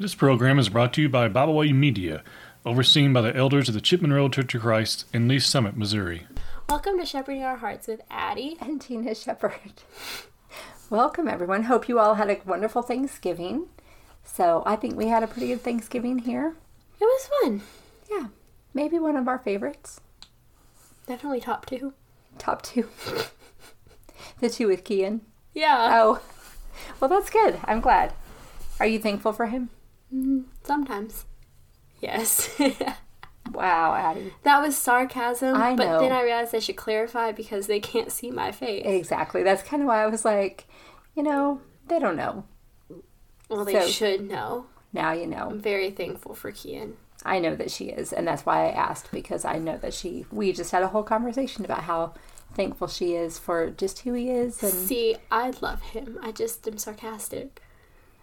[0.00, 2.24] This program is brought to you by Byway Media,
[2.64, 6.26] overseen by the elders of the Chipman Road Church of Christ in Lee's Summit, Missouri.
[6.70, 8.56] Welcome to Shepherding Our Hearts with Addy.
[8.62, 9.82] and Tina Shepherd.
[10.88, 11.64] Welcome, everyone.
[11.64, 13.66] Hope you all had a wonderful Thanksgiving.
[14.24, 16.54] So, I think we had a pretty good Thanksgiving here.
[16.98, 17.60] It was fun.
[18.10, 18.28] Yeah,
[18.72, 20.00] maybe one of our favorites.
[21.06, 21.92] Definitely top two.
[22.38, 22.88] Top two.
[24.40, 25.20] the two with Kian.
[25.52, 25.90] Yeah.
[25.92, 26.22] Oh,
[27.00, 27.60] well, that's good.
[27.64, 28.14] I'm glad.
[28.80, 29.68] Are you thankful for him?
[30.14, 31.24] Mm, sometimes.
[32.00, 32.50] Yes.
[33.52, 34.32] Wow, Addy.
[34.44, 35.56] that was sarcasm.
[35.56, 38.84] I But then I realized I should clarify because they can't see my face.
[38.86, 39.42] Exactly.
[39.42, 40.68] That's kind of why I was like,
[41.16, 42.44] you know, they don't know.
[43.48, 44.66] well, they so- should know.
[44.92, 45.48] Now you know.
[45.50, 46.92] I'm very thankful for Kian.
[47.24, 50.26] I know that she is, and that's why I asked because I know that she.
[50.30, 52.14] We just had a whole conversation about how
[52.54, 56.18] thankful she is for just who he is, and See, I love him.
[56.22, 57.60] I just am sarcastic.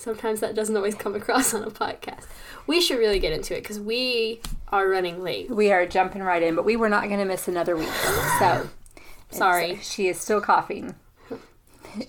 [0.00, 2.24] Sometimes that doesn't always come across on a podcast.
[2.66, 5.50] We should really get into it because we are running late.
[5.50, 6.54] we are jumping right in.
[6.54, 7.92] But we were not going to miss another week,
[8.38, 8.70] so
[9.30, 9.78] Sorry.
[9.82, 10.94] she is still coughing.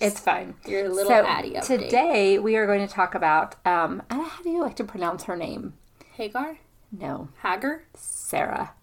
[0.00, 0.54] It's fine.
[0.64, 1.66] Your little so Addy update.
[1.66, 3.56] today we are going to talk about.
[3.66, 5.74] Um, I don't know, how do you like to pronounce her name?
[6.12, 6.58] Hagar?
[6.92, 7.82] No, Hagar?
[7.94, 8.74] Sarah.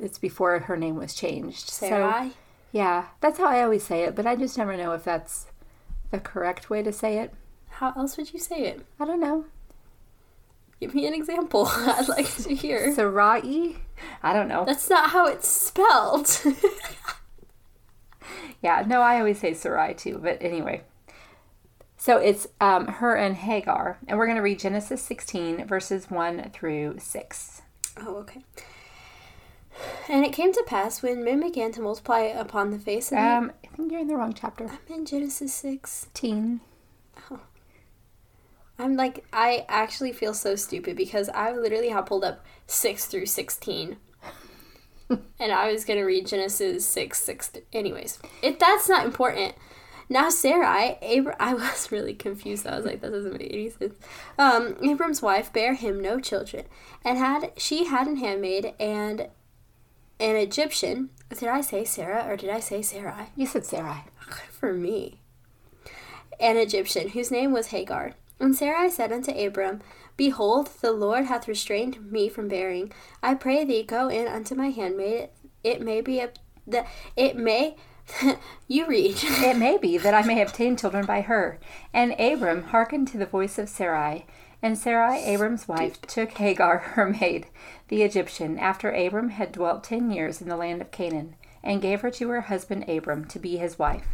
[0.00, 1.68] It's before her name was changed.
[1.68, 2.30] So
[2.72, 4.16] yeah, that's how I always say it.
[4.16, 5.48] But I just never know if that's
[6.10, 7.32] the correct way to say it.
[7.68, 8.86] How else would you say it?
[8.98, 9.46] I don't know.
[10.80, 11.66] Give me an example.
[11.70, 12.94] I'd like to hear.
[12.94, 13.76] Sarai?
[14.22, 14.64] I don't know.
[14.64, 16.42] That's not how it's spelled.
[18.62, 20.82] Yeah, no, I always say Sarai too, but anyway.
[21.96, 26.50] So it's um, her and Hagar, and we're going to read Genesis 16, verses 1
[26.52, 27.62] through 6.
[27.98, 28.44] oh, okay.
[30.08, 33.22] And it came to pass when men began to multiply upon the face of the
[33.22, 34.64] Um, I think you're in the wrong chapter.
[34.64, 36.08] I'm in Genesis 6.
[36.14, 36.60] Teen.
[38.78, 43.26] I'm like, I actually feel so stupid because I literally have pulled up 6 through
[43.26, 43.96] 16.
[45.08, 47.48] and I was going to read Genesis 6, 6.
[47.48, 49.54] Th- anyways, if that's not important.
[50.08, 52.66] Now, Sarai, Abra- I was really confused.
[52.66, 53.94] I was like, that doesn't make any sense.
[54.38, 56.66] Um, Abram's wife bare him no children,
[57.04, 59.28] and had she had an handmaid and
[60.18, 61.10] an Egyptian.
[61.30, 63.28] Did I say Sarah or did I say Sarai?
[63.36, 64.04] You said Sarai.
[64.28, 65.20] Good for me.
[66.38, 68.12] An Egyptian, whose name was Hagar.
[68.38, 69.80] And Sarai said unto Abram,
[70.16, 72.92] Behold, the Lord hath restrained me from bearing.
[73.22, 75.30] I pray thee, go in unto my handmaid.
[75.62, 76.30] It may be a,
[76.66, 77.76] that it may.
[78.68, 79.16] you read.
[79.22, 81.58] It may be that I may obtain children by her.
[81.92, 84.26] And Abram hearkened to the voice of Sarai.
[84.62, 87.46] And Sarai, Abram's wife, took Hagar, her maid,
[87.88, 92.00] the Egyptian, after Abram had dwelt ten years in the land of Canaan, and gave
[92.00, 94.06] her to her husband Abram to be his wife.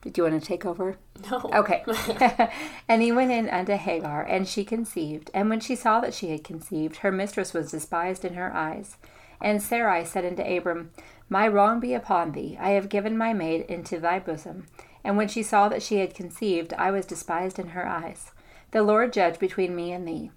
[0.00, 0.96] Did you want to take over?
[1.28, 1.50] no.
[1.52, 1.84] Okay.
[2.88, 5.30] and he went in unto Hagar, and she conceived.
[5.34, 8.96] And when she saw that she had conceived, her mistress was despised in her eyes.
[9.40, 10.92] And Sarai said unto Abram,
[11.28, 12.56] My wrong be upon thee.
[12.60, 14.66] I have given my maid into thy bosom.
[15.02, 18.32] And when she saw that she had conceived, I was despised in her eyes.
[18.70, 20.30] The Lord judge between me and thee.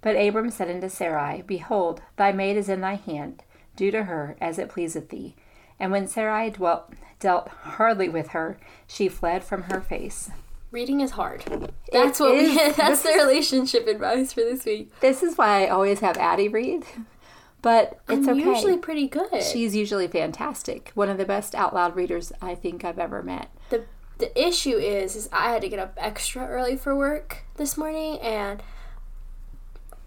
[0.00, 3.42] But Abram said unto Sarai, Behold, thy maid is in thy hand.
[3.76, 5.36] Do to her as it pleaseth thee.
[5.78, 10.30] And when Sarai dwelt, dealt hardly with her, she fled from her face.
[10.70, 11.44] Reading is hard.
[11.92, 12.50] That's what is.
[12.50, 14.90] we that's the relationship advice for this week.
[15.00, 16.84] This is why I always have Addy read,
[17.62, 18.50] but it's I'm okay.
[18.50, 19.42] usually pretty good.
[19.42, 20.90] She's usually fantastic.
[20.94, 23.48] One of the best out loud readers I think I've ever met.
[23.70, 23.84] the
[24.18, 28.18] the issue is is I had to get up extra early for work this morning
[28.20, 28.62] and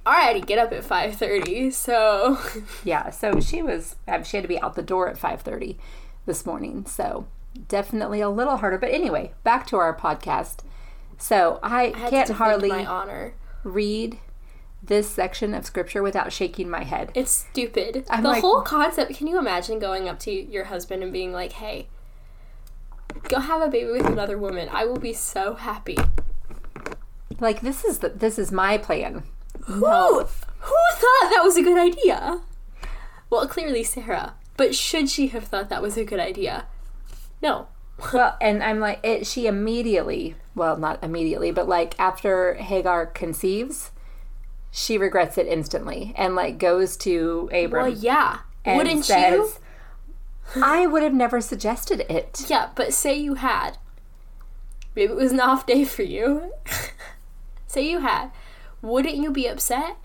[0.05, 1.71] I had to get up at 5:30.
[1.73, 2.39] So
[2.83, 5.77] Yeah, so she was um, she had to be out the door at five thirty
[6.25, 6.85] this morning.
[6.85, 7.27] So
[7.67, 8.77] definitely a little harder.
[8.77, 10.59] But anyway, back to our podcast.
[11.17, 13.33] So I, I can't hardly my honor.
[13.63, 14.17] read
[14.81, 17.11] this section of scripture without shaking my head.
[17.13, 18.05] It's stupid.
[18.09, 19.13] I'm the like- whole concept.
[19.15, 21.89] Can you imagine going up to your husband and being like, "Hey,
[23.23, 24.69] go have a baby with another woman.
[24.71, 25.97] I will be so happy."
[27.39, 29.23] Like this is the this is my plan.
[29.61, 32.41] Who who thought that was a good idea?
[33.29, 34.35] Well, clearly Sarah.
[34.57, 36.65] But should she have thought that was a good idea?
[37.41, 37.67] No.
[38.13, 43.91] Well, and I'm like, it, she immediately, well, not immediately, but like after Hagar conceives,
[44.71, 47.87] she regrets it instantly and like goes to Abram.
[47.87, 48.39] Well, yeah.
[48.65, 49.51] Wouldn't you?
[50.55, 52.45] I would have never suggested it.
[52.49, 53.77] Yeah, but say you had.
[54.95, 56.53] Maybe it was an off day for you.
[57.67, 58.31] say you had.
[58.81, 59.97] Wouldn't you be upset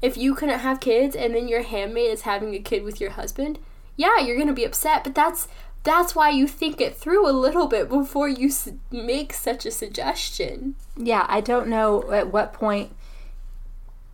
[0.00, 3.10] if you couldn't have kids and then your handmaid is having a kid with your
[3.10, 3.58] husband?
[3.96, 5.48] Yeah, you're gonna be upset, but that's
[5.82, 9.70] that's why you think it through a little bit before you s- make such a
[9.70, 10.74] suggestion.
[10.96, 12.92] Yeah, I don't know at what point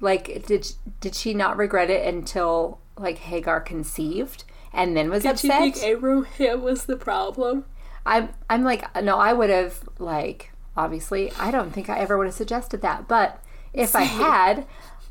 [0.01, 5.43] like did did she not regret it until like Hagar conceived and then was Did
[5.43, 7.65] you think Abraham was the problem?
[8.07, 12.27] I'm I'm like no, I would have like obviously I don't think I ever would
[12.27, 13.43] have suggested that, but
[13.73, 14.67] if I had,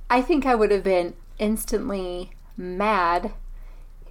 [0.10, 3.34] I think I would have been instantly mad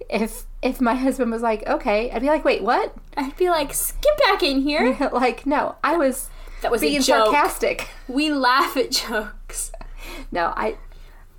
[0.09, 3.69] if if my husband was like, "Okay." I'd be like, "Wait, what?" I'd be like,
[3.69, 6.29] "Get back in here." like, "No, I was
[6.61, 7.33] That was being a joke.
[7.33, 9.71] sarcastic." We laugh at jokes.
[10.31, 10.77] No, I.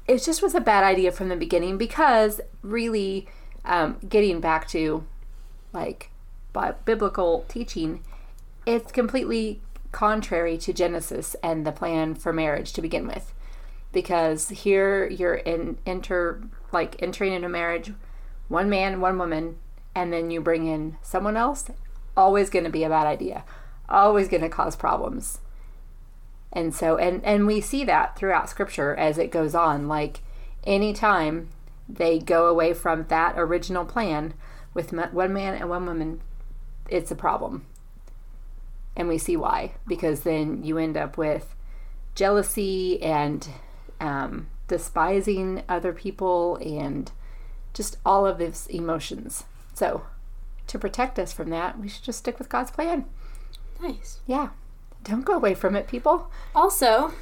[0.06, 3.26] It just was a bad idea from the beginning because really,
[3.64, 5.04] um, getting back to
[5.72, 6.10] like
[6.84, 8.02] biblical teaching,
[8.66, 9.60] it's completely
[9.92, 13.32] contrary to Genesis and the plan for marriage to begin with.
[13.92, 17.92] Because here you're in enter like entering into marriage,
[18.48, 19.56] one man, one woman,
[19.94, 21.66] and then you bring in someone else.
[22.16, 23.44] Always going to be a bad idea.
[23.88, 25.38] Always going to cause problems
[26.54, 30.20] and so and and we see that throughout scripture as it goes on like
[30.64, 31.48] anytime
[31.88, 34.34] they go away from that original plan
[34.72, 36.20] with one man and one woman
[36.88, 37.66] it's a problem.
[38.96, 41.54] And we see why because then you end up with
[42.14, 43.48] jealousy and
[44.00, 47.10] um, despising other people and
[47.72, 49.44] just all of these emotions.
[49.74, 50.02] So
[50.66, 53.06] to protect us from that we should just stick with god's plan.
[53.82, 54.20] Nice.
[54.26, 54.50] yeah.
[55.02, 56.30] Don't go away from it people.
[56.54, 57.12] Also,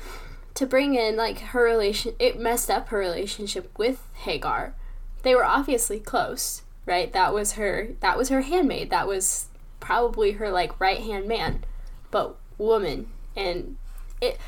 [0.54, 4.74] to bring in like her relation, it messed up her relationship with Hagar.
[5.22, 7.12] They were obviously close, right?
[7.12, 7.88] That was her.
[8.00, 8.90] That was her handmaid.
[8.90, 9.46] That was
[9.80, 11.64] probably her like right hand man,
[12.10, 13.76] but woman, and
[14.20, 14.38] it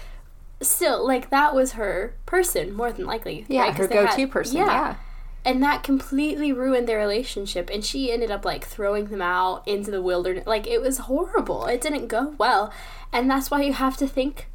[0.60, 3.44] still like that was her person more than likely.
[3.48, 3.74] Yeah, right?
[3.76, 4.56] her they had- go-to person.
[4.58, 4.96] Yeah.
[5.44, 9.90] and that completely ruined their relationship and she ended up like throwing them out into
[9.90, 12.72] the wilderness like it was horrible it didn't go well
[13.12, 14.46] and that's why you have to think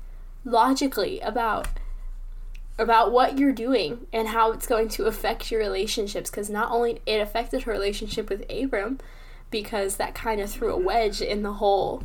[0.46, 1.68] logically about
[2.78, 6.30] about what you're doing and how it's going to affect your relationships.
[6.30, 9.00] Because not only it affected her relationship with Abram
[9.52, 10.86] because that kind of threw a mm-hmm.
[10.86, 12.04] wedge in the whole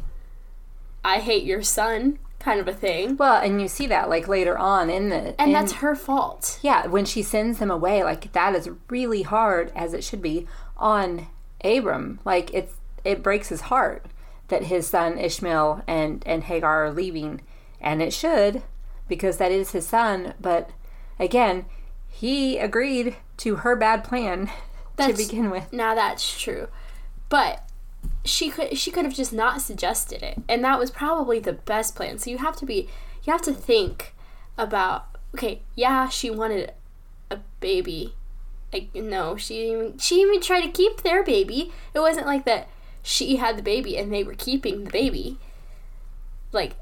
[1.04, 3.16] I hate your son kind of a thing.
[3.16, 6.58] Well, and you see that like later on in the and in- that's her fault.
[6.62, 10.46] Yeah when she sends them away like that is really hard as it should be
[10.76, 11.28] on
[11.62, 12.20] Abram.
[12.24, 14.06] Like it's it breaks his heart
[14.48, 17.42] that his son Ishmael and and Hagar are leaving
[17.80, 18.62] and it should
[19.08, 20.70] because that is his son but
[21.18, 21.66] again
[22.08, 24.48] he agreed to her bad plan
[24.96, 26.68] to begin with Now that's true,
[27.28, 27.68] but
[28.24, 31.96] she could she could have just not suggested it, and that was probably the best
[31.96, 32.18] plan.
[32.18, 32.88] So you have to be
[33.24, 34.14] you have to think
[34.56, 36.72] about okay, yeah, she wanted
[37.30, 38.14] a baby.
[38.72, 41.72] Like no, she didn't even, she even tried to keep their baby.
[41.94, 42.68] It wasn't like that
[43.02, 45.38] she had the baby and they were keeping the baby.
[46.52, 46.76] Like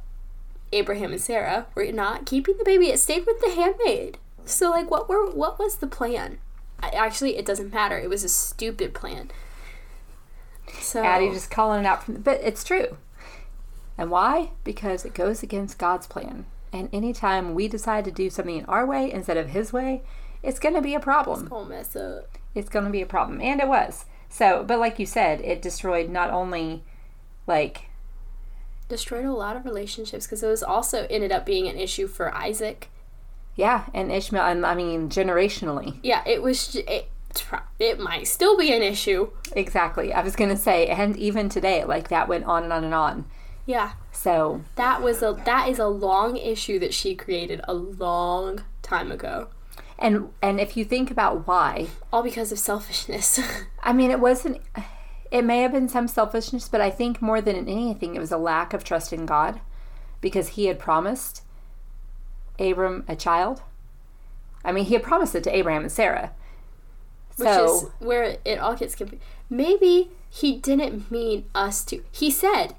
[0.72, 2.88] Abraham and Sarah were not keeping the baby.
[2.88, 4.18] It stayed with the handmaid.
[4.44, 6.38] So like what were what was the plan?
[6.80, 7.98] I- Actually, it doesn't matter.
[7.98, 9.30] It was a stupid plan.
[10.80, 12.96] So Addy just calling it out from the, but it's true.
[13.98, 14.50] And why?
[14.64, 16.46] Because it goes against God's plan.
[16.72, 20.02] And anytime we decide to do something in our way instead of his way,
[20.42, 21.46] it's going to be a problem.
[21.48, 22.38] whole mess up.
[22.54, 23.40] It's going to be a problem.
[23.40, 24.06] And it was.
[24.30, 26.82] So, but like you said, it destroyed not only
[27.46, 27.82] like
[28.92, 32.34] Destroyed a lot of relationships because it was also ended up being an issue for
[32.34, 32.90] Isaac.
[33.56, 35.96] yeah, and Ishmael and I mean generationally.
[36.02, 36.74] Yeah, it was.
[36.76, 37.08] It,
[37.78, 39.30] it might still be an issue.
[39.56, 40.12] Exactly.
[40.12, 42.92] I was going to say and even today like that went on and on and
[42.92, 43.24] on.
[43.64, 48.62] Yeah, So, that was a that is a long issue that she created a long
[48.82, 49.48] time ago,
[49.98, 53.40] and and if you think about why, all because of selfishness.
[53.82, 54.60] I mean, it wasn't.
[55.32, 58.36] It may have been some selfishness, but I think more than anything, it was a
[58.36, 59.60] lack of trust in God,
[60.20, 61.42] because He had promised
[62.58, 63.62] Abram a child.
[64.62, 66.32] I mean, He had promised it to Abraham and Sarah.
[67.36, 69.24] which So is where it all gets confused.
[69.48, 72.02] Maybe he didn't mean us to.
[72.12, 72.74] He said,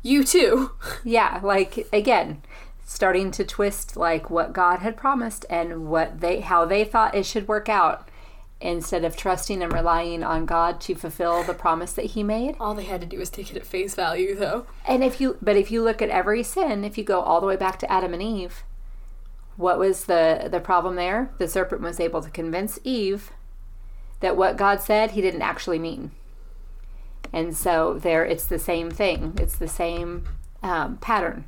[0.00, 0.70] "You too."
[1.04, 2.42] yeah, like again,
[2.84, 7.26] starting to twist like what God had promised and what they how they thought it
[7.26, 8.08] should work out,
[8.60, 12.56] instead of trusting and relying on God to fulfill the promise that He made.
[12.58, 14.66] All they had to do was take it at face value, though.
[14.86, 17.46] And if you, but if you look at every sin, if you go all the
[17.46, 18.62] way back to Adam and Eve,
[19.56, 21.30] what was the the problem there?
[21.38, 23.32] The serpent was able to convince Eve
[24.20, 26.10] that what God said he didn't actually mean.
[27.32, 29.34] And so there, it's the same thing.
[29.38, 30.24] It's the same
[30.62, 31.44] um, pattern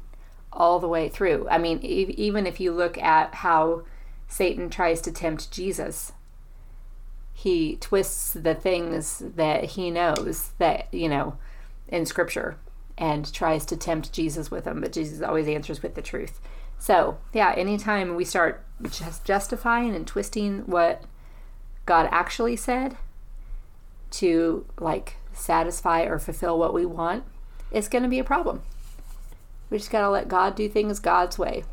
[0.52, 1.46] all the way through.
[1.48, 3.84] I mean, e- even if you look at how
[4.26, 6.12] Satan tries to tempt Jesus,
[7.36, 11.36] he twists the things that he knows that, you know,
[11.86, 12.56] in scripture
[12.96, 16.40] and tries to tempt Jesus with them, but Jesus always answers with the truth.
[16.78, 21.02] So, yeah, anytime we start just justifying and twisting what
[21.84, 22.96] God actually said
[24.12, 27.22] to like satisfy or fulfill what we want,
[27.70, 28.62] it's going to be a problem.
[29.68, 31.64] We just got to let God do things God's way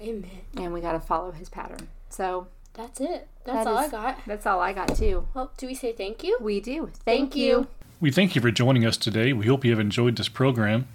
[0.00, 0.42] Amen.
[0.56, 1.88] and we got to follow his pattern.
[2.08, 3.28] So, That's it.
[3.44, 4.18] That's That all I got.
[4.26, 5.26] that's all I got too.
[5.34, 6.36] Well, do we say thank you?
[6.40, 6.86] We do.
[6.86, 7.44] Thank, Thank you.
[7.44, 7.66] you.
[8.00, 9.32] We thank you for joining us today.
[9.32, 10.86] We hope you have enjoyed this program.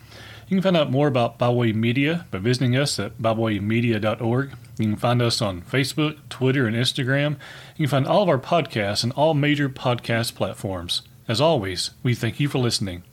[0.48, 4.51] You can find out more about Byway Media by visiting us at bywaymedia.org.
[4.77, 7.38] You can find us on Facebook, Twitter, and Instagram.
[7.77, 11.03] You can find all of our podcasts on all major podcast platforms.
[11.27, 13.03] As always, we thank you for listening.